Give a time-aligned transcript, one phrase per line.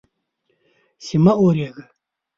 [1.05, 1.83] چې مه اوریږه